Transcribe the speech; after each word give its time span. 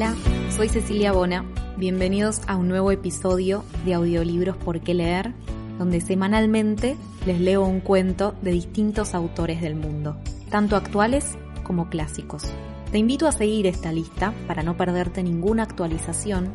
Hola, 0.00 0.14
soy 0.54 0.68
Cecilia 0.68 1.10
Bona. 1.10 1.44
Bienvenidos 1.76 2.42
a 2.46 2.54
un 2.54 2.68
nuevo 2.68 2.92
episodio 2.92 3.64
de 3.84 3.94
Audiolibros 3.94 4.56
por 4.56 4.78
qué 4.80 4.94
leer, 4.94 5.32
donde 5.76 6.00
semanalmente 6.00 6.96
les 7.26 7.40
leo 7.40 7.64
un 7.64 7.80
cuento 7.80 8.36
de 8.40 8.52
distintos 8.52 9.12
autores 9.12 9.60
del 9.60 9.74
mundo, 9.74 10.16
tanto 10.50 10.76
actuales 10.76 11.36
como 11.64 11.90
clásicos. 11.90 12.44
Te 12.92 12.98
invito 12.98 13.26
a 13.26 13.32
seguir 13.32 13.66
esta 13.66 13.90
lista 13.90 14.32
para 14.46 14.62
no 14.62 14.76
perderte 14.76 15.24
ninguna 15.24 15.64
actualización 15.64 16.52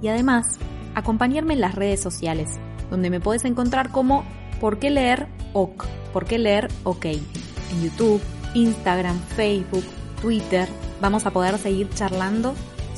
y 0.00 0.06
además 0.06 0.58
acompañarme 0.94 1.54
en 1.54 1.62
las 1.62 1.74
redes 1.74 2.00
sociales, 2.00 2.60
donde 2.90 3.10
me 3.10 3.18
puedes 3.18 3.44
encontrar 3.44 3.90
como 3.90 4.24
¿Por 4.60 4.78
qué 4.78 4.90
leer 4.90 5.26
OK? 5.52 5.84
¿Por 6.12 6.26
qué 6.26 6.38
leer 6.38 6.68
OK? 6.84 7.06
En 7.06 7.82
YouTube, 7.82 8.22
Instagram, 8.54 9.18
Facebook, 9.34 9.84
Twitter, 10.22 10.68
vamos 11.00 11.26
a 11.26 11.32
poder 11.32 11.58
seguir 11.58 11.90
charlando 11.92 12.54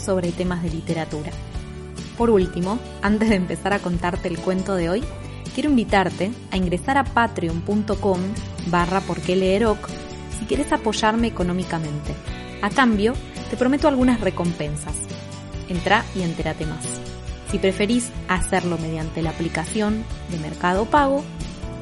sobre 0.07 0.33
temas 0.33 0.63
de 0.63 0.71
literatura. 0.71 1.33
Por 2.17 2.31
último, 2.31 2.79
antes 3.03 3.29
de 3.29 3.35
empezar 3.35 3.73
a 3.73 3.81
contarte 3.81 4.29
el 4.29 4.39
cuento 4.39 4.75
de 4.77 4.89
hoy, 4.89 5.05
quiero 5.55 5.69
invitarte 5.69 6.31
a 6.51 6.57
ingresar 6.57 6.97
a 6.97 7.05
patreon.com 7.05 8.21
barra 8.69 9.01
por 9.01 9.21
qué 9.21 9.37
leer 9.37 9.67
OK 9.67 9.89
si 10.39 10.45
quieres 10.47 10.73
apoyarme 10.73 11.27
económicamente. 11.27 12.15
A 12.63 12.71
cambio, 12.71 13.15
te 13.51 13.57
prometo 13.57 13.89
algunas 13.89 14.21
recompensas. 14.21 14.95
Entra 15.69 16.05
y 16.15 16.23
entérate 16.23 16.67
más. 16.67 16.85
Si 17.51 17.59
preferís 17.59 18.11
hacerlo 18.29 18.79
mediante 18.79 19.23
la 19.23 19.31
aplicación 19.31 20.05
de 20.31 20.39
Mercado 20.39 20.85
Pago, 20.85 21.25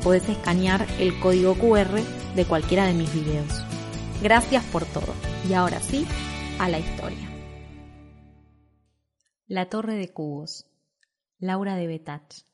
podés 0.02 0.28
escanear 0.28 0.86
el 0.98 1.18
código 1.20 1.54
QR 1.54 2.00
de 2.34 2.44
cualquiera 2.44 2.86
de 2.86 2.94
mis 2.94 3.12
videos. 3.12 3.64
Gracias 4.22 4.64
por 4.64 4.84
todo. 4.84 5.14
Y 5.48 5.54
ahora 5.54 5.80
sí, 5.80 6.06
a 6.58 6.68
la 6.68 6.78
historia. 6.78 7.33
La 9.46 9.68
Torre 9.68 9.94
de 9.96 10.10
Cubos. 10.10 10.64
Laura 11.38 11.76
de 11.76 11.86
Betach. 11.86 12.46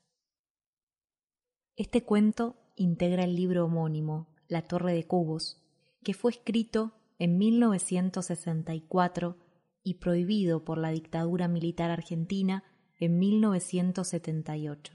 Este 1.77 2.03
cuento 2.03 2.57
integra 2.75 3.23
el 3.23 3.33
libro 3.33 3.63
homónimo, 3.63 4.27
La 4.49 4.63
Torre 4.63 4.91
de 4.91 5.07
Cubos, 5.07 5.63
que 6.03 6.13
fue 6.13 6.31
escrito 6.31 6.91
en 7.17 7.37
1964 7.37 9.37
y 9.83 9.93
prohibido 9.99 10.65
por 10.65 10.77
la 10.77 10.89
dictadura 10.89 11.47
militar 11.47 11.91
argentina 11.91 12.65
en 12.99 13.19
1978. 13.19 14.93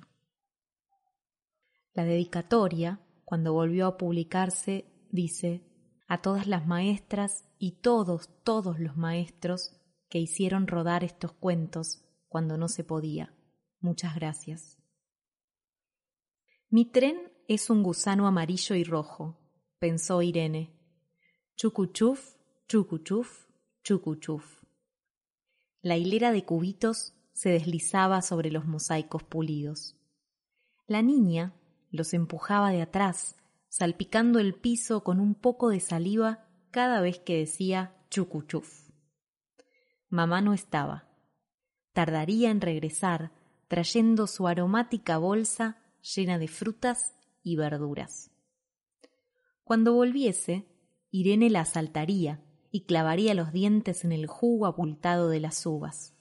La 1.95 2.05
dedicatoria, 2.05 3.01
cuando 3.25 3.55
volvió 3.55 3.87
a 3.87 3.97
publicarse, 3.97 4.85
dice 5.11 5.63
a 6.09 6.21
todas 6.21 6.47
las 6.47 6.67
maestras 6.67 7.49
y 7.59 7.81
todos, 7.81 8.29
todos 8.45 8.81
los 8.81 8.99
maestros 8.99 9.81
que 10.09 10.19
hicieron 10.19 10.67
rodar 10.67 11.05
estos 11.05 11.33
cuentos 11.33 12.05
cuando 12.29 12.57
no 12.57 12.69
se 12.69 12.85
podía. 12.85 13.35
Muchas 13.81 14.15
gracias. 14.15 14.79
Mi 16.69 16.85
tren 16.85 17.33
es 17.49 17.71
un 17.71 17.83
gusano 17.83 18.27
amarillo 18.27 18.75
y 18.75 18.85
rojo, 18.85 19.39
pensó 19.79 20.23
Irene. 20.23 20.73
Chucuchuf, 21.57 22.35
chucuchuf, 22.69 23.47
chucuchuf. 23.83 24.65
La 25.81 25.97
hilera 25.97 26.33
de 26.33 26.45
cubitos 26.45 27.15
se 27.33 27.51
deslizaba 27.51 28.23
sobre 28.23 28.51
los 28.51 28.67
mosaicos 28.67 29.23
pulidos. 29.23 29.97
La 30.87 31.03
niña 31.03 31.55
los 31.91 32.15
empujaba 32.15 32.71
de 32.71 32.83
atrás, 32.83 33.37
salpicando 33.69 34.39
el 34.39 34.55
piso 34.55 35.05
con 35.05 35.21
un 35.21 35.35
poco 35.35 35.69
de 35.69 35.81
saliva 35.81 36.49
cada 36.71 37.01
vez 37.01 37.19
que 37.19 37.39
decía 37.39 37.95
chucuchuf. 38.11 38.86
Mamá 40.09 40.41
no 40.41 40.55
estaba. 40.55 41.09
Tardaría 41.93 42.51
en 42.51 42.61
regresar, 42.61 43.33
trayendo 43.69 44.27
su 44.27 44.47
aromática 44.47 45.19
bolsa 45.19 45.79
llena 46.15 46.39
de 46.39 46.49
frutas 46.49 47.17
y 47.43 47.57
verduras. 47.57 48.31
Cuando 49.65 49.95
volviese, 49.95 50.67
Irene 51.11 51.51
la 51.51 51.61
asaltaría 51.61 52.45
y 52.71 52.85
clavaría 52.85 53.35
los 53.35 53.53
dientes 53.53 54.05
en 54.05 54.13
el 54.13 54.27
jugo 54.27 54.67
abultado 54.67 55.29
de 55.29 55.41
las 55.41 55.65
uvas. 55.67 56.15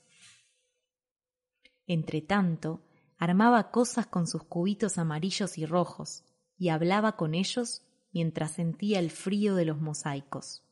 Entretanto, 1.85 2.81
armaba 3.17 3.71
cosas 3.71 4.07
con 4.07 4.25
sus 4.25 4.43
cubitos 4.43 4.97
amarillos 4.97 5.57
y 5.57 5.65
rojos 5.65 6.23
y 6.57 6.69
hablaba 6.69 7.15
con 7.15 7.35
ellos 7.35 7.83
mientras 8.11 8.51
sentía 8.51 8.99
el 8.99 9.11
frío 9.11 9.55
de 9.55 9.65
los 9.65 9.79
mosaicos. 9.79 10.64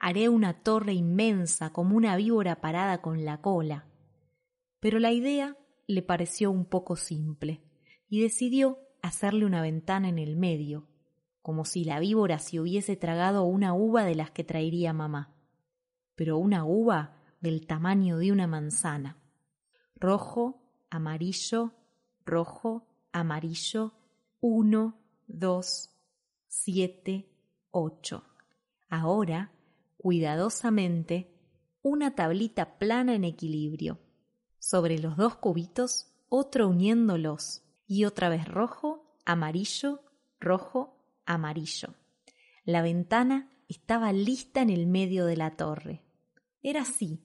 Haré 0.00 0.30
una 0.30 0.62
torre 0.62 0.94
inmensa 0.94 1.72
como 1.72 1.94
una 1.94 2.16
víbora 2.16 2.60
parada 2.62 3.02
con 3.02 3.24
la 3.24 3.40
cola. 3.40 3.86
Pero 4.80 4.98
la 4.98 5.12
idea 5.12 5.56
le 5.86 6.02
pareció 6.02 6.50
un 6.50 6.64
poco 6.64 6.96
simple 6.96 7.62
y 8.08 8.22
decidió 8.22 8.78
hacerle 9.02 9.44
una 9.44 9.60
ventana 9.60 10.08
en 10.08 10.18
el 10.18 10.36
medio, 10.36 10.88
como 11.42 11.64
si 11.66 11.84
la 11.84 12.00
víbora 12.00 12.38
se 12.38 12.60
hubiese 12.60 12.96
tragado 12.96 13.44
una 13.44 13.74
uva 13.74 14.04
de 14.04 14.14
las 14.14 14.30
que 14.30 14.42
traería 14.42 14.92
mamá, 14.92 15.34
pero 16.14 16.38
una 16.38 16.64
uva 16.64 17.16
del 17.40 17.66
tamaño 17.66 18.18
de 18.18 18.32
una 18.32 18.46
manzana. 18.46 19.18
Rojo, 19.96 20.62
amarillo, 20.90 21.72
rojo, 22.24 22.86
amarillo, 23.12 23.92
uno, 24.40 24.98
dos, 25.26 25.90
siete, 26.46 27.30
ocho. 27.70 28.24
Ahora, 28.88 29.52
cuidadosamente, 30.00 31.30
una 31.82 32.14
tablita 32.14 32.78
plana 32.78 33.14
en 33.14 33.24
equilibrio. 33.24 34.00
Sobre 34.58 34.98
los 34.98 35.18
dos 35.18 35.36
cubitos, 35.36 36.14
otro 36.30 36.68
uniéndolos, 36.68 37.64
y 37.86 38.06
otra 38.06 38.30
vez 38.30 38.48
rojo, 38.48 39.14
amarillo, 39.26 40.00
rojo, 40.38 40.96
amarillo. 41.26 41.96
La 42.64 42.80
ventana 42.80 43.50
estaba 43.68 44.10
lista 44.14 44.62
en 44.62 44.70
el 44.70 44.86
medio 44.86 45.26
de 45.26 45.36
la 45.36 45.56
torre. 45.56 46.02
Era 46.62 46.80
así, 46.80 47.22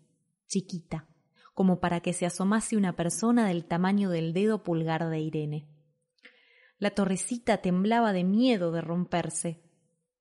chiquita, 0.47 1.07
como 1.53 1.79
para 1.79 2.01
que 2.01 2.11
se 2.11 2.25
asomase 2.25 2.75
una 2.75 2.97
persona 2.97 3.47
del 3.47 3.63
tamaño 3.63 4.09
del 4.09 4.33
dedo 4.33 4.63
pulgar 4.63 5.09
de 5.09 5.21
Irene. 5.21 5.69
La 6.77 6.89
torrecita 6.89 7.61
temblaba 7.61 8.11
de 8.11 8.25
miedo 8.25 8.73
de 8.73 8.81
romperse, 8.81 9.63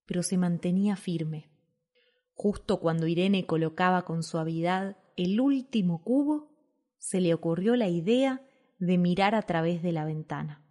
pero 0.07 0.23
se 0.23 0.39
mantenía 0.39 0.95
firme. 0.95 1.54
Justo 2.35 2.81
cuando 2.81 3.07
Irene 3.07 3.47
colocaba 3.47 4.05
con 4.05 4.23
suavidad 4.23 4.99
el 5.17 5.41
último 5.41 6.03
cubo, 6.03 6.51
se 6.99 7.21
le 7.21 7.33
ocurrió 7.33 7.77
la 7.77 7.89
idea 7.89 8.43
de 8.79 8.99
mirar 8.99 9.35
a 9.35 9.43
través 9.43 9.83
de 9.83 9.93
la 9.93 10.05
ventana. 10.05 10.65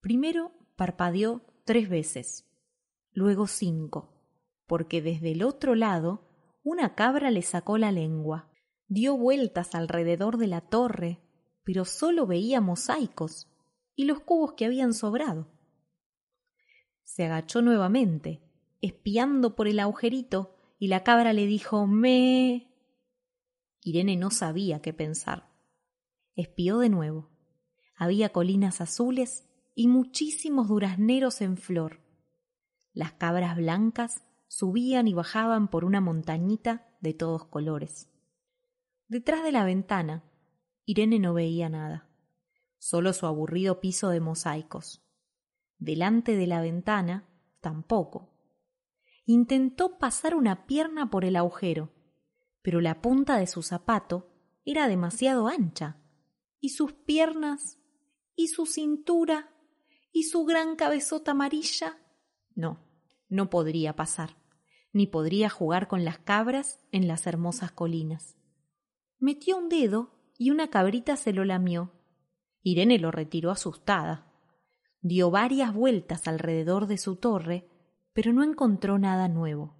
Primero 0.00 0.52
parpadeó 0.76 1.42
tres 1.64 1.88
veces, 1.88 2.46
luego 3.12 3.46
cinco, 3.46 4.14
porque 4.66 5.02
desde 5.02 5.32
el 5.32 5.42
otro 5.42 5.74
lado 5.74 6.28
una 6.62 6.94
cabra 6.94 7.30
le 7.30 7.42
sacó 7.42 7.78
la 7.78 7.92
lengua. 7.92 8.50
Dio 8.86 9.16
vueltas 9.16 9.74
alrededor 9.74 10.36
de 10.36 10.46
la 10.48 10.60
torre, 10.60 11.20
pero 11.64 11.84
solo 11.84 12.26
veía 12.26 12.60
mosaicos 12.60 13.48
y 13.94 14.04
los 14.04 14.20
cubos 14.20 14.54
que 14.54 14.64
habían 14.64 14.92
sobrado. 14.92 15.48
Se 17.04 17.24
agachó 17.24 17.62
nuevamente, 17.62 18.42
espiando 18.80 19.54
por 19.56 19.68
el 19.68 19.80
agujerito, 19.80 20.56
y 20.78 20.88
la 20.88 21.04
cabra 21.04 21.32
le 21.32 21.46
dijo 21.46 21.86
Me. 21.86 22.68
Irene 23.82 24.16
no 24.16 24.30
sabía 24.30 24.80
qué 24.80 24.92
pensar. 24.92 25.50
Espió 26.34 26.78
de 26.78 26.88
nuevo. 26.88 27.30
Había 27.96 28.30
colinas 28.30 28.80
azules 28.80 29.46
y 29.74 29.88
muchísimos 29.88 30.68
durazneros 30.68 31.40
en 31.42 31.56
flor. 31.56 32.00
Las 32.92 33.12
cabras 33.12 33.56
blancas 33.56 34.22
subían 34.48 35.06
y 35.06 35.14
bajaban 35.14 35.68
por 35.68 35.84
una 35.84 36.00
montañita 36.00 36.88
de 37.00 37.14
todos 37.14 37.44
colores. 37.44 38.10
Detrás 39.06 39.42
de 39.42 39.52
la 39.52 39.64
ventana, 39.64 40.24
Irene 40.84 41.18
no 41.18 41.34
veía 41.34 41.68
nada, 41.68 42.08
solo 42.78 43.12
su 43.12 43.26
aburrido 43.26 43.80
piso 43.80 44.08
de 44.08 44.20
mosaicos. 44.20 45.02
Delante 45.78 46.36
de 46.36 46.46
la 46.46 46.60
ventana, 46.60 47.28
tampoco. 47.60 48.39
Intentó 49.24 49.98
pasar 49.98 50.34
una 50.34 50.66
pierna 50.66 51.10
por 51.10 51.24
el 51.24 51.36
agujero, 51.36 51.92
pero 52.62 52.80
la 52.80 53.00
punta 53.00 53.36
de 53.38 53.46
su 53.46 53.62
zapato 53.62 54.28
era 54.64 54.88
demasiado 54.88 55.48
ancha, 55.48 55.96
y 56.60 56.70
sus 56.70 56.92
piernas, 56.92 57.78
y 58.34 58.48
su 58.48 58.66
cintura, 58.66 59.50
y 60.12 60.24
su 60.24 60.44
gran 60.44 60.76
cabezota 60.76 61.30
amarilla. 61.32 61.98
No, 62.54 62.80
no 63.28 63.48
podría 63.48 63.94
pasar, 63.96 64.36
ni 64.92 65.06
podría 65.06 65.48
jugar 65.48 65.88
con 65.88 66.04
las 66.04 66.18
cabras 66.18 66.80
en 66.90 67.08
las 67.08 67.26
hermosas 67.26 67.72
colinas. 67.72 68.36
Metió 69.18 69.56
un 69.56 69.68
dedo 69.68 70.10
y 70.36 70.50
una 70.50 70.68
cabrita 70.68 71.16
se 71.16 71.32
lo 71.32 71.44
lamió. 71.44 71.92
Irene 72.62 72.98
lo 72.98 73.10
retiró 73.10 73.50
asustada. 73.50 74.26
Dio 75.00 75.30
varias 75.30 75.72
vueltas 75.72 76.26
alrededor 76.26 76.86
de 76.86 76.98
su 76.98 77.16
torre, 77.16 77.69
pero 78.12 78.32
no 78.32 78.42
encontró 78.42 78.98
nada 78.98 79.28
nuevo. 79.28 79.76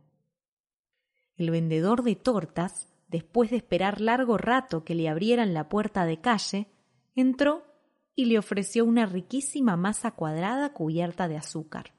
El 1.37 1.51
vendedor 1.51 2.03
de 2.03 2.17
tortas, 2.17 2.93
después 3.09 3.51
de 3.51 3.57
esperar 3.57 4.01
largo 4.01 4.39
rato 4.39 4.85
que 4.85 4.95
le 4.95 5.09
abrieran 5.09 5.55
la 5.55 5.69
puerta 5.69 6.05
de 6.05 6.21
calle, 6.21 6.69
entró 7.15 7.65
y 8.15 8.27
le 8.27 8.39
ofreció 8.39 8.85
una 8.85 9.07
riquísima 9.07 9.77
masa 9.77 10.11
cuadrada 10.11 10.73
cubierta 10.73 11.29
de 11.29 11.37
azúcar. 11.37 11.95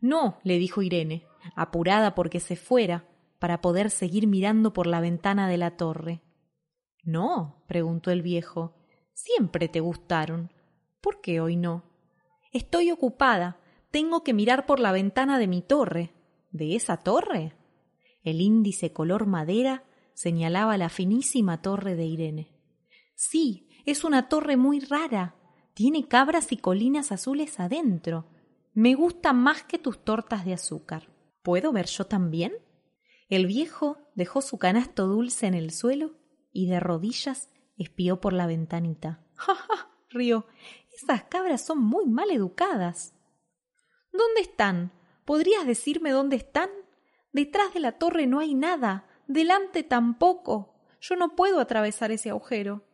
No, 0.00 0.38
le 0.42 0.58
dijo 0.58 0.82
Irene, 0.82 1.24
apurada 1.54 2.14
porque 2.14 2.40
se 2.40 2.56
fuera, 2.56 3.08
para 3.38 3.60
poder 3.60 3.90
seguir 3.90 4.26
mirando 4.26 4.72
por 4.72 4.86
la 4.86 5.00
ventana 5.00 5.48
de 5.48 5.56
la 5.56 5.76
torre. 5.76 6.22
No, 7.02 7.64
preguntó 7.66 8.10
el 8.10 8.22
viejo, 8.22 8.74
siempre 9.12 9.68
te 9.68 9.80
gustaron. 9.80 10.52
¿Por 11.00 11.20
qué 11.20 11.40
hoy 11.40 11.56
no? 11.56 11.84
Estoy 12.52 12.90
ocupada. 12.90 13.60
Tengo 13.96 14.22
que 14.22 14.34
mirar 14.34 14.66
por 14.66 14.78
la 14.78 14.92
ventana 14.92 15.38
de 15.38 15.46
mi 15.46 15.62
torre. 15.62 16.12
¿De 16.50 16.76
esa 16.76 16.98
torre? 16.98 17.54
El 18.22 18.42
índice 18.42 18.92
color 18.92 19.24
madera 19.24 19.84
señalaba 20.12 20.76
la 20.76 20.90
finísima 20.90 21.62
torre 21.62 21.96
de 21.96 22.04
Irene. 22.04 22.52
Sí, 23.14 23.70
es 23.86 24.04
una 24.04 24.28
torre 24.28 24.58
muy 24.58 24.80
rara. 24.80 25.34
Tiene 25.72 26.08
cabras 26.08 26.52
y 26.52 26.58
colinas 26.58 27.10
azules 27.10 27.58
adentro. 27.58 28.26
Me 28.74 28.94
gusta 28.94 29.32
más 29.32 29.62
que 29.62 29.78
tus 29.78 30.04
tortas 30.04 30.44
de 30.44 30.52
azúcar. 30.52 31.08
¿Puedo 31.42 31.72
ver 31.72 31.86
yo 31.86 32.04
también? 32.04 32.52
El 33.30 33.46
viejo 33.46 33.96
dejó 34.14 34.42
su 34.42 34.58
canasto 34.58 35.06
dulce 35.06 35.46
en 35.46 35.54
el 35.54 35.70
suelo 35.70 36.18
y 36.52 36.66
de 36.66 36.80
rodillas 36.80 37.48
espió 37.78 38.20
por 38.20 38.34
la 38.34 38.46
ventanita. 38.46 39.24
¡Ja, 39.36 39.54
ja! 39.54 39.90
rió. 40.10 40.44
Esas 40.94 41.22
cabras 41.24 41.64
son 41.64 41.82
muy 41.82 42.04
mal 42.04 42.30
educadas. 42.30 43.15
¿Dónde 44.16 44.40
están? 44.40 44.92
¿Podrías 45.24 45.66
decirme 45.66 46.10
dónde 46.10 46.36
están? 46.36 46.70
Detrás 47.32 47.74
de 47.74 47.80
la 47.80 47.92
torre 47.92 48.26
no 48.26 48.38
hay 48.38 48.54
nada, 48.54 49.06
delante 49.26 49.82
tampoco. 49.82 50.74
Yo 51.00 51.16
no 51.16 51.36
puedo 51.36 51.60
atravesar 51.60 52.10
ese 52.10 52.30
agujero. 52.30 52.84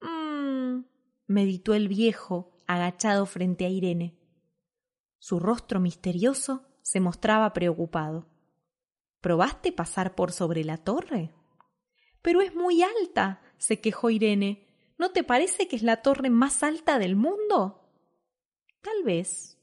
Mmm. 0.00 0.84
meditó 1.26 1.74
el 1.74 1.88
viejo, 1.88 2.52
agachado 2.66 3.26
frente 3.26 3.64
a 3.64 3.68
Irene. 3.68 4.18
Su 5.18 5.40
rostro 5.40 5.80
misterioso 5.80 6.66
se 6.82 7.00
mostraba 7.00 7.52
preocupado. 7.52 8.28
¿Probaste 9.20 9.72
pasar 9.72 10.14
por 10.14 10.32
sobre 10.32 10.64
la 10.64 10.78
torre? 10.78 11.34
Pero 12.22 12.40
es 12.40 12.54
muy 12.54 12.82
alta, 12.82 13.42
se 13.56 13.80
quejó 13.80 14.10
Irene. 14.10 14.66
¿No 14.96 15.10
te 15.10 15.24
parece 15.24 15.68
que 15.68 15.76
es 15.76 15.82
la 15.82 16.02
torre 16.02 16.30
más 16.30 16.62
alta 16.62 16.98
del 16.98 17.16
mundo? 17.16 17.90
Tal 18.80 19.02
vez. 19.04 19.57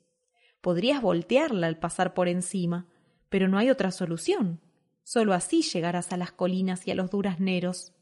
Podrías 0.65 0.99
voltearla 0.99 1.67
al 1.67 1.77
pasar 1.77 2.15
por 2.15 2.27
encima, 2.27 2.87
pero 3.29 3.47
no 3.47 3.59
hay 3.59 3.69
otra 3.69 3.91
solución. 3.91 4.61
Solo 5.03 5.35
así 5.35 5.61
llegarás 5.61 6.11
a 6.11 6.17
las 6.17 6.31
colinas 6.31 6.87
y 6.87 6.91
a 6.91 6.95
los 6.95 7.11
durazneros. 7.11 7.93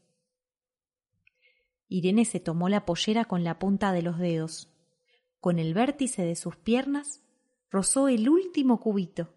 Irene 1.88 2.24
se 2.24 2.40
tomó 2.40 2.70
la 2.70 2.86
pollera 2.86 3.26
con 3.26 3.44
la 3.44 3.58
punta 3.58 3.92
de 3.92 4.00
los 4.00 4.18
dedos. 4.18 4.72
Con 5.40 5.58
el 5.58 5.74
vértice 5.74 6.24
de 6.24 6.36
sus 6.36 6.56
piernas 6.56 7.20
rozó 7.70 8.08
el 8.08 8.30
último 8.30 8.80
cubito. 8.80 9.34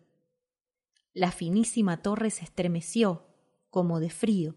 La 1.14 1.34
finísima 1.34 2.02
torre 2.02 2.30
se 2.30 2.46
estremeció, 2.46 3.28
como 3.70 4.00
de 4.00 4.10
frío 4.10 4.56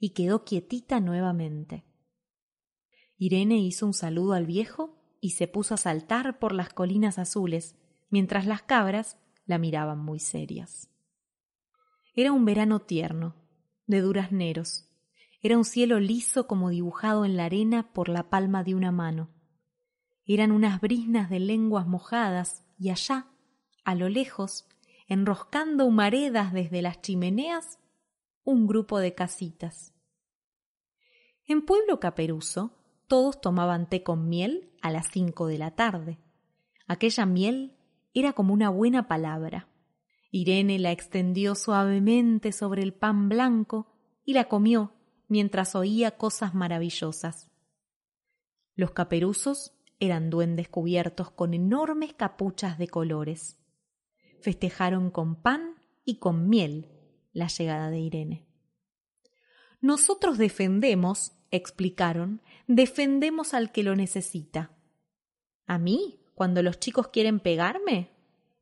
y 0.00 0.10
quedó 0.10 0.44
quietita 0.44 0.98
nuevamente. 0.98 1.84
Irene 3.16 3.58
hizo 3.58 3.86
un 3.86 3.94
saludo 3.94 4.32
al 4.32 4.46
viejo 4.46 4.96
y 5.20 5.30
se 5.30 5.46
puso 5.46 5.74
a 5.74 5.76
saltar 5.76 6.40
por 6.40 6.52
las 6.52 6.70
colinas 6.70 7.20
azules, 7.20 7.76
mientras 8.10 8.46
las 8.46 8.62
cabras 8.62 9.18
la 9.46 9.58
miraban 9.58 9.98
muy 9.98 10.18
serias. 10.18 10.90
Era 12.14 12.32
un 12.32 12.44
verano 12.44 12.80
tierno, 12.80 13.34
de 13.86 14.00
durazneros. 14.00 14.86
Era 15.40 15.56
un 15.56 15.64
cielo 15.64 15.98
liso 15.98 16.46
como 16.46 16.70
dibujado 16.70 17.24
en 17.24 17.36
la 17.36 17.46
arena 17.46 17.92
por 17.92 18.08
la 18.08 18.28
palma 18.28 18.62
de 18.62 18.74
una 18.74 18.92
mano. 18.92 19.30
Eran 20.26 20.52
unas 20.52 20.80
brisnas 20.80 21.30
de 21.30 21.40
lenguas 21.40 21.86
mojadas 21.86 22.64
y 22.78 22.90
allá, 22.90 23.26
a 23.84 23.94
lo 23.94 24.08
lejos, 24.08 24.66
enroscando 25.08 25.86
humaredas 25.86 26.52
desde 26.52 26.82
las 26.82 27.00
chimeneas, 27.00 27.78
un 28.44 28.66
grupo 28.66 28.98
de 28.98 29.14
casitas. 29.14 29.94
En 31.46 31.64
Pueblo 31.64 31.98
Caperuso 31.98 32.74
todos 33.06 33.40
tomaban 33.40 33.88
té 33.88 34.02
con 34.02 34.28
miel 34.28 34.70
a 34.82 34.90
las 34.90 35.08
cinco 35.10 35.46
de 35.46 35.56
la 35.56 35.70
tarde. 35.70 36.18
Aquella 36.86 37.24
miel 37.24 37.77
era 38.18 38.32
como 38.32 38.54
una 38.54 38.70
buena 38.70 39.08
palabra. 39.08 39.68
Irene 40.30 40.78
la 40.78 40.92
extendió 40.92 41.54
suavemente 41.54 42.52
sobre 42.52 42.82
el 42.82 42.92
pan 42.92 43.28
blanco 43.28 43.86
y 44.24 44.34
la 44.34 44.44
comió 44.44 44.92
mientras 45.28 45.74
oía 45.74 46.16
cosas 46.16 46.54
maravillosas. 46.54 47.50
Los 48.74 48.92
caperuzos 48.92 49.72
eran 50.00 50.30
duendes 50.30 50.68
cubiertos 50.68 51.30
con 51.30 51.54
enormes 51.54 52.14
capuchas 52.14 52.78
de 52.78 52.88
colores. 52.88 53.58
Festejaron 54.40 55.10
con 55.10 55.42
pan 55.42 55.74
y 56.04 56.18
con 56.18 56.48
miel 56.48 56.88
la 57.32 57.48
llegada 57.48 57.90
de 57.90 57.98
Irene. 57.98 58.46
Nosotros 59.80 60.38
defendemos, 60.38 61.32
explicaron, 61.50 62.42
defendemos 62.66 63.54
al 63.54 63.72
que 63.72 63.82
lo 63.82 63.94
necesita. 63.96 64.70
¿A 65.66 65.78
mí? 65.78 66.20
¿Cuando 66.38 66.62
los 66.62 66.78
chicos 66.78 67.08
quieren 67.08 67.40
pegarme? 67.40 68.12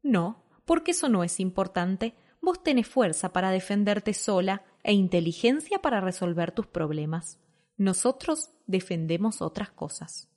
No, 0.02 0.46
porque 0.64 0.92
eso 0.92 1.10
no 1.10 1.22
es 1.24 1.40
importante. 1.40 2.14
Vos 2.40 2.62
tenés 2.62 2.88
fuerza 2.88 3.34
para 3.34 3.50
defenderte 3.50 4.14
sola 4.14 4.64
e 4.82 4.94
inteligencia 4.94 5.82
para 5.82 6.00
resolver 6.00 6.52
tus 6.52 6.66
problemas. 6.66 7.38
Nosotros 7.76 8.48
defendemos 8.66 9.42
otras 9.42 9.68
cosas. 9.68 10.30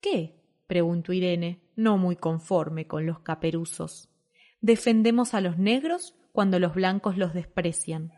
¿Qué? 0.00 0.40
preguntó 0.68 1.12
Irene, 1.12 1.68
no 1.74 1.98
muy 1.98 2.14
conforme 2.14 2.86
con 2.86 3.06
los 3.06 3.18
caperuzos. 3.18 4.08
Defendemos 4.60 5.34
a 5.34 5.40
los 5.40 5.58
negros 5.58 6.14
cuando 6.30 6.60
los 6.60 6.76
blancos 6.76 7.18
los 7.18 7.34
desprecian. 7.34 8.12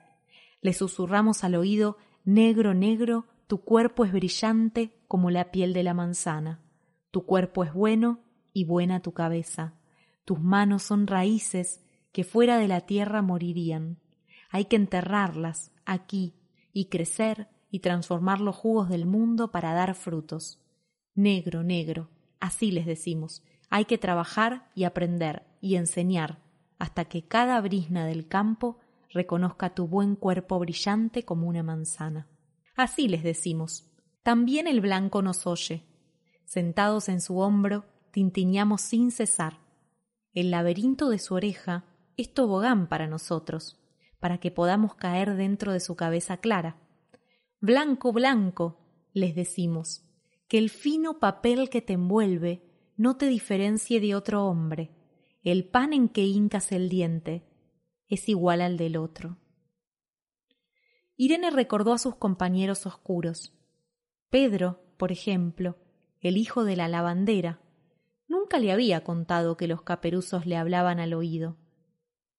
Le 0.61 0.75
susurramos 0.75 1.45
al 1.45 1.55
oído 1.55 1.97
Negro, 2.27 2.75
negro, 2.75 3.25
tu 3.47 3.65
cuerpo 3.65 4.05
es 4.05 4.13
brillante 4.13 5.01
como 5.09 5.31
la 5.31 5.51
piel 5.51 5.73
de 5.73 5.83
la 5.83 5.95
manzana. 5.95 6.61
Tu 7.11 7.25
cuerpo 7.25 7.65
es 7.65 7.73
bueno 7.73 8.24
y 8.55 8.65
buena 8.65 9.01
tu 9.01 9.13
cabeza. 9.13 9.75
Tus 10.25 10.41
manos 10.41 10.83
son 10.83 11.07
raíces 11.07 11.85
que 12.13 12.25
fuera 12.25 12.59
de 12.59 12.69
la 12.69 12.83
tierra 12.83 13.21
morirían. 13.21 13.99
Hay 14.49 14.65
que 14.65 14.77
enterrarlas 14.77 15.73
aquí 15.85 16.37
y 16.73 16.87
crecer 16.87 17.49
y 17.71 17.81
transformar 17.81 18.41
los 18.41 18.57
jugos 18.57 18.89
del 18.89 19.05
mundo 19.05 19.51
para 19.51 19.75
dar 19.75 19.95
frutos. 19.95 20.63
Negro, 21.15 21.63
negro, 21.63 22.09
así 22.41 22.71
les 22.71 22.87
decimos. 22.87 23.43
Hay 23.69 23.85
que 23.85 23.99
trabajar 23.99 24.71
y 24.75 24.85
aprender 24.85 25.43
y 25.61 25.75
enseñar 25.75 26.39
hasta 26.79 27.05
que 27.07 27.27
cada 27.27 27.61
brisna 27.61 28.07
del 28.07 28.29
campo 28.29 28.79
reconozca 29.11 29.75
tu 29.75 29.89
buen 29.89 30.17
cuerpo 30.17 30.59
brillante 30.59 31.25
como 31.25 31.49
una 31.49 31.63
manzana. 31.63 32.29
Así 32.77 33.09
les 33.09 33.23
decimos. 33.23 33.91
También 34.23 34.67
el 34.67 34.81
blanco 34.81 35.23
nos 35.23 35.47
oye. 35.47 35.85
Sentados 36.45 37.09
en 37.09 37.21
su 37.21 37.39
hombro, 37.39 37.85
tintiñamos 38.15 38.81
sin 38.81 39.11
cesar. 39.11 39.59
El 40.33 40.53
laberinto 40.53 41.11
de 41.11 41.19
su 41.19 41.35
oreja 41.35 41.85
es 42.17 42.33
tobogán 42.33 42.89
para 42.89 43.09
nosotros, 43.09 43.83
para 44.21 44.39
que 44.39 44.53
podamos 44.53 44.95
caer 44.95 45.35
dentro 45.35 45.73
de 45.73 45.81
su 45.81 45.97
cabeza 45.97 46.37
clara. 46.37 46.81
Blanco, 47.61 48.13
blanco, 48.13 48.79
les 49.13 49.35
decimos, 49.35 50.05
que 50.47 50.59
el 50.59 50.71
fino 50.71 51.19
papel 51.19 51.69
que 51.69 51.83
te 51.83 51.95
envuelve 51.95 52.63
no 52.97 53.17
te 53.17 53.27
diferencie 53.27 54.01
de 54.01 54.15
otro 54.15 54.47
hombre 54.47 54.93
el 55.43 55.69
pan 55.69 55.93
en 55.93 56.09
que 56.09 56.23
hincas 56.23 56.73
el 56.73 56.89
diente 56.89 57.45
es 58.09 58.31
igual 58.31 58.63
al 58.63 58.79
del 58.79 58.97
otro. 58.97 59.37
Irene 61.17 61.51
recordó 61.51 61.93
a 61.93 61.99
sus 61.99 62.15
compañeros 62.15 62.87
oscuros. 62.87 63.53
Pedro, 64.31 64.81
por 64.97 65.13
ejemplo, 65.13 65.77
el 66.21 66.39
hijo 66.39 66.65
de 66.65 66.77
la 66.77 66.89
lavandera, 66.89 67.61
nunca 68.45 68.59
le 68.59 68.73
había 68.73 69.03
contado 69.05 69.57
que 69.57 69.67
los 69.67 69.81
caperuzos 69.81 70.45
le 70.45 70.59
hablaban 70.59 71.01
al 71.01 71.15
oído. 71.15 71.57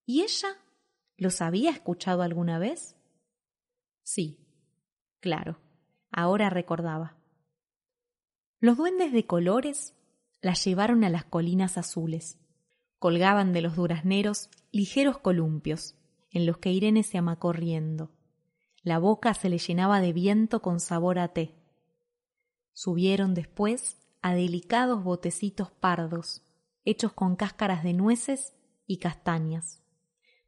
¿Y 0.06 0.22
ella? 0.22 0.50
¿Los 1.18 1.42
había 1.42 1.72
escuchado 1.72 2.22
alguna 2.22 2.60
vez? 2.60 2.96
Sí, 4.04 4.38
claro, 5.20 5.58
ahora 6.12 6.52
recordaba. 6.52 7.18
Los 8.60 8.78
duendes 8.78 9.14
de 9.14 9.26
colores 9.26 9.96
la 10.42 10.54
llevaron 10.54 11.04
a 11.04 11.10
las 11.10 11.26
colinas 11.26 11.76
azules. 11.80 12.38
Colgaban 13.00 13.52
de 13.52 13.64
los 13.64 13.76
durazneros 13.76 14.52
ligeros 14.72 15.18
columpios, 15.18 15.96
en 16.30 16.46
los 16.46 16.60
que 16.60 16.72
Irene 16.72 17.02
se 17.02 17.18
amacó 17.18 17.52
riendo. 17.52 18.12
La 18.84 19.00
boca 19.00 19.34
se 19.34 19.50
le 19.50 19.58
llenaba 19.58 20.02
de 20.02 20.14
viento 20.14 20.62
con 20.62 20.80
sabor 20.80 21.18
a 21.18 21.30
té. 21.30 21.56
Subieron 22.74 23.34
después 23.34 24.05
a 24.26 24.34
delicados 24.34 25.04
botecitos 25.04 25.70
pardos, 25.70 26.42
hechos 26.84 27.14
con 27.14 27.36
cáscaras 27.36 27.84
de 27.84 27.94
nueces 27.94 28.56
y 28.88 28.98
castañas. 28.98 29.84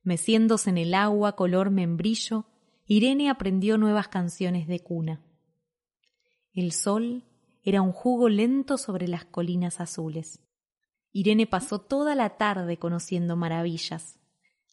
Meciéndose 0.02 0.72
en 0.72 0.80
el 0.80 0.96
agua 0.96 1.36
color 1.36 1.70
membrillo, 1.70 2.46
Irene 2.88 3.30
aprendió 3.30 3.78
nuevas 3.78 4.08
canciones 4.08 4.68
de 4.68 4.80
cuna. 4.80 5.22
El 6.54 6.72
sol 6.72 7.26
era 7.62 7.84
un 7.84 7.92
jugo 7.92 8.30
lento 8.30 8.80
sobre 8.80 9.08
las 9.08 9.26
colinas 9.26 9.80
azules. 9.80 10.40
Irene 11.12 11.46
pasó 11.46 11.80
toda 11.80 12.16
la 12.16 12.36
tarde 12.38 12.80
conociendo 12.80 13.36
maravillas. 13.36 14.18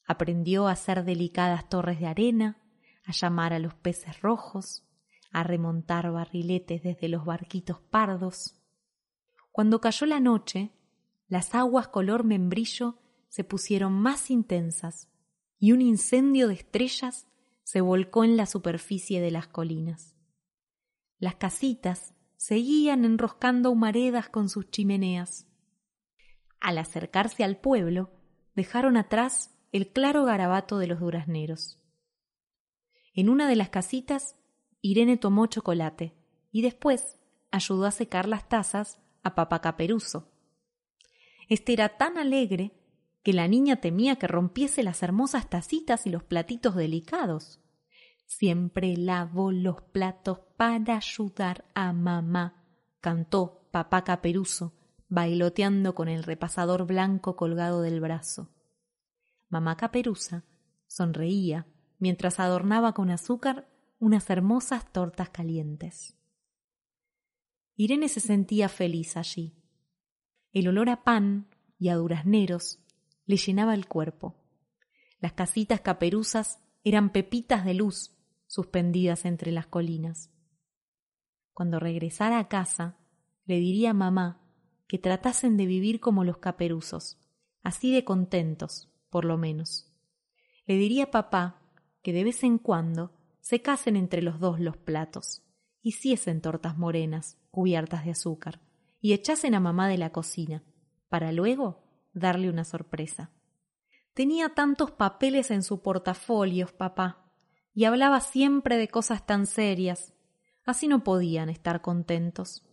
Aprendió 0.07 0.67
a 0.67 0.73
hacer 0.73 1.05
delicadas 1.05 1.69
torres 1.69 2.01
de 2.01 2.07
arena, 2.07 2.57
a 3.05 3.13
llamar 3.13 3.53
a 3.53 3.59
los 3.59 3.75
peces 3.75 4.23
rojos, 4.23 4.83
a 5.31 5.43
remontar 5.43 6.11
barriletes 6.11 6.83
desde 6.83 7.09
los 7.11 7.27
barquitos 7.27 7.81
pardos. 7.91 8.64
Cuando 9.55 9.81
cayó 9.81 10.07
la 10.07 10.19
noche, 10.19 10.73
las 11.29 11.55
aguas 11.55 11.87
color 11.87 12.25
membrillo 12.25 12.99
se 13.29 13.45
pusieron 13.45 13.93
más 13.93 14.29
intensas 14.29 15.09
y 15.61 15.71
un 15.71 15.81
incendio 15.81 16.49
de 16.49 16.55
estrellas 16.55 17.29
se 17.63 17.81
volcó 17.81 18.25
en 18.25 18.37
la 18.37 18.47
superficie 18.47 19.21
de 19.21 19.31
las 19.31 19.47
colinas. 19.47 20.17
Las 21.21 21.37
casitas 21.37 22.15
seguían 22.37 23.05
enroscando 23.05 23.71
humaredas 23.71 24.29
con 24.29 24.49
sus 24.49 24.73
chimeneas. 24.73 25.47
Al 26.59 26.77
acercarse 26.77 27.45
al 27.45 27.57
pueblo, 27.57 28.11
dejaron 28.57 28.97
atrás 28.97 29.57
el 29.71 29.93
claro 29.93 30.25
garabato 30.25 30.79
de 30.79 30.89
los 30.89 30.99
durazneros. 30.99 31.79
En 33.13 33.29
una 33.29 33.49
de 33.49 33.55
las 33.55 33.69
casitas, 33.69 34.35
Irene 34.81 35.17
tomó 35.17 35.47
chocolate 35.47 36.13
y 36.51 36.63
después 36.63 37.21
ayudó 37.53 37.87
a 37.87 37.93
secar 37.93 38.27
las 38.27 38.49
tazas 38.49 38.99
a 39.25 39.35
papá 39.35 39.61
Caperuso. 39.61 40.31
Este 41.49 41.73
era 41.73 41.97
tan 41.97 42.19
alegre 42.19 42.73
que 43.23 43.33
la 43.33 43.49
niña 43.49 43.77
temía 43.77 44.17
que 44.17 44.27
rompiese 44.27 44.83
las 44.83 45.03
hermosas 45.03 45.49
tacitas 45.49 46.07
y 46.07 46.11
los 46.11 46.23
platitos 46.23 46.77
delicados. 46.77 47.61
Siempre 48.27 48.97
lavo 48.97 49.51
los 49.51 49.83
platos 49.83 50.41
para 50.57 50.97
ayudar 50.97 51.65
a 51.75 51.93
mamá, 51.93 52.65
cantó 53.01 53.67
papá 53.71 54.05
Caperuso, 54.05 54.75
bailoteando 55.09 55.95
con 55.95 56.09
el 56.09 56.23
repasador 56.23 56.87
blanco 56.87 57.37
colgado 57.37 57.83
del 57.83 58.01
brazo. 58.01 58.51
Mamá 59.49 59.77
Caperuza 59.77 60.45
sonreía 60.87 61.67
mientras 61.99 62.41
adornaba 62.41 62.93
con 62.93 63.11
azúcar 63.11 63.69
unas 63.99 64.29
hermosas 64.29 64.93
tortas 64.93 65.31
calientes. 65.31 66.15
Irene 67.77 68.09
se 68.09 68.21
sentía 68.21 68.69
feliz 68.69 69.17
allí. 69.17 69.53
El 70.53 70.69
olor 70.69 70.89
a 70.89 71.03
pan 71.03 71.49
y 71.79 71.89
a 71.89 71.97
durazneros 71.97 72.79
le 73.27 73.37
llenaba 73.37 73.75
el 73.75 73.89
cuerpo. 73.89 74.37
Las 75.19 75.33
casitas 75.33 75.81
caperuzas 75.81 76.61
eran 76.85 77.11
pepitas 77.11 77.65
de 77.65 77.75
luz 77.75 78.17
suspendidas 78.47 79.25
entre 79.25 79.51
las 79.51 79.67
colinas. 79.67 80.31
Cuando 81.53 81.81
regresara 81.81 82.39
a 82.39 82.49
casa, 82.49 82.99
le 83.45 83.59
diría 83.59 83.91
a 83.91 83.95
mamá 83.95 84.41
que 84.87 84.99
tratasen 84.99 85.57
de 85.57 85.67
vivir 85.67 85.99
como 85.99 86.23
los 86.23 86.39
caperuzos, 86.39 87.19
así 87.63 87.93
de 87.93 88.05
contentos, 88.05 88.93
por 89.11 89.25
lo 89.25 89.37
menos. 89.37 89.93
Le 90.67 90.77
diría 90.77 91.05
a 91.05 91.11
papá 91.11 91.61
que 92.03 92.13
de 92.13 92.23
vez 92.23 92.45
en 92.45 92.59
cuando 92.59 93.13
se 93.41 93.63
casen 93.63 93.97
entre 93.97 94.23
los 94.23 94.39
dos 94.39 94.61
los 94.61 94.77
platos, 94.77 95.43
hiciesen 95.81 96.41
tortas 96.41 96.79
morenas 96.79 97.39
cubiertas 97.55 98.05
de 98.05 98.11
azúcar, 98.11 98.61
y 99.01 99.13
echasen 99.13 99.55
a 99.55 99.61
mamá 99.61 99.89
de 99.89 99.97
la 99.97 100.11
cocina, 100.11 100.65
para 101.09 101.33
luego 101.33 101.85
darle 102.13 102.51
una 102.51 102.65
sorpresa. 102.65 103.31
Tenía 104.13 104.51
tantos 104.51 104.91
papeles 104.91 105.51
en 105.51 105.63
su 105.63 105.81
portafolio, 105.81 106.67
papá, 106.77 107.33
y 107.73 107.85
hablaba 107.85 108.21
siempre 108.21 108.77
de 108.77 108.89
cosas 108.89 109.25
tan 109.27 109.47
serias. 109.47 110.15
Así 110.65 110.89
no 110.89 111.03
podían 111.05 111.49
estar 111.49 111.81
contentos. 111.81 112.67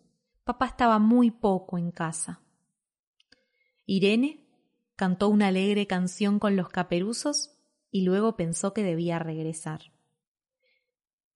Papá 0.43 0.67
estaba 0.67 0.99
muy 0.99 1.31
poco 1.31 1.77
en 1.77 1.91
casa. 1.91 2.41
Irene 3.85 4.47
cantó 4.95 5.29
una 5.29 5.47
alegre 5.47 5.87
canción 5.87 6.39
con 6.39 6.55
los 6.55 6.69
caperuzos 6.69 7.57
y 7.89 8.03
luego 8.03 8.35
pensó 8.37 8.73
que 8.73 8.83
debía 8.83 9.19
regresar. 9.19 9.91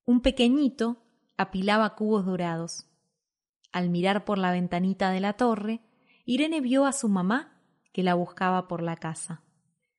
Un 0.06 0.22
pequeñito 0.22 1.04
apilaba 1.38 1.96
cubos 1.96 2.26
dorados. 2.26 2.88
Al 3.76 3.90
mirar 3.90 4.24
por 4.24 4.38
la 4.38 4.54
ventanita 4.54 5.12
de 5.12 5.20
la 5.20 5.34
torre, 5.34 5.82
Irene 6.24 6.62
vio 6.62 6.86
a 6.86 6.94
su 6.94 7.10
mamá 7.10 7.60
que 7.92 8.04
la 8.04 8.14
buscaba 8.14 8.70
por 8.70 8.82
la 8.82 8.96
casa. 8.96 9.44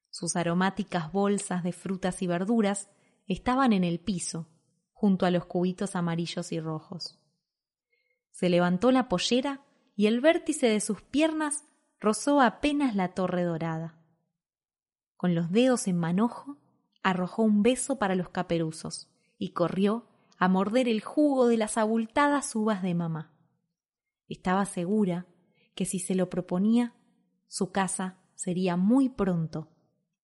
Sus 0.08 0.34
aromáticas 0.34 1.12
bolsas 1.12 1.62
de 1.62 1.72
frutas 1.72 2.22
y 2.22 2.26
verduras 2.26 2.88
estaban 3.26 3.74
en 3.74 3.84
el 3.84 4.00
piso, 4.00 4.48
junto 4.94 5.26
a 5.26 5.30
los 5.30 5.44
cubitos 5.44 5.94
amarillos 5.94 6.52
y 6.52 6.58
rojos. 6.58 7.20
Se 8.30 8.48
levantó 8.48 8.92
la 8.92 9.10
pollera 9.10 9.60
y 9.94 10.06
el 10.06 10.22
vértice 10.22 10.68
de 10.68 10.80
sus 10.80 11.02
piernas 11.02 11.66
rozó 12.00 12.40
apenas 12.40 12.96
la 12.96 13.12
torre 13.12 13.42
dorada. 13.42 14.00
Con 15.18 15.34
los 15.34 15.50
dedos 15.50 15.86
en 15.86 15.98
manojo, 15.98 16.56
arrojó 17.02 17.42
un 17.42 17.62
beso 17.62 17.98
para 17.98 18.14
los 18.14 18.30
caperuzos 18.30 19.10
y 19.36 19.50
corrió 19.50 20.06
a 20.38 20.48
morder 20.48 20.88
el 20.88 21.02
jugo 21.02 21.46
de 21.46 21.58
las 21.58 21.76
abultadas 21.76 22.56
uvas 22.56 22.80
de 22.80 22.94
mamá. 22.94 23.35
Estaba 24.28 24.64
segura 24.64 25.26
que 25.74 25.84
si 25.84 25.98
se 25.98 26.14
lo 26.14 26.28
proponía, 26.28 26.94
su 27.48 27.70
casa 27.70 28.18
sería 28.34 28.76
muy 28.76 29.08
pronto 29.08 29.68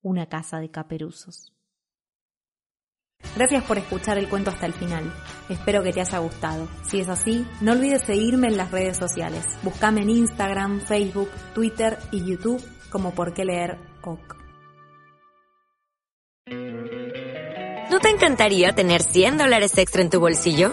una 0.00 0.28
casa 0.28 0.58
de 0.58 0.70
caperuzos. 0.70 1.52
Gracias 3.36 3.64
por 3.64 3.78
escuchar 3.78 4.18
el 4.18 4.28
cuento 4.28 4.50
hasta 4.50 4.66
el 4.66 4.72
final. 4.72 5.12
Espero 5.48 5.82
que 5.82 5.92
te 5.92 6.00
haya 6.00 6.18
gustado. 6.18 6.68
Si 6.84 7.00
es 7.00 7.08
así, 7.08 7.46
no 7.60 7.72
olvides 7.72 8.02
seguirme 8.02 8.48
en 8.48 8.56
las 8.56 8.70
redes 8.70 8.96
sociales. 8.96 9.46
Búscame 9.62 10.02
en 10.02 10.10
Instagram, 10.10 10.80
Facebook, 10.80 11.30
Twitter 11.54 11.98
y 12.10 12.24
YouTube 12.24 12.62
como 12.90 13.14
por 13.14 13.32
qué 13.32 13.44
leer 13.44 13.78
OC. 14.02 14.36
¿No 17.90 18.00
te 18.00 18.08
encantaría 18.10 18.74
tener 18.74 19.02
100 19.02 19.38
dólares 19.38 19.76
extra 19.78 20.02
en 20.02 20.10
tu 20.10 20.18
bolsillo? 20.18 20.72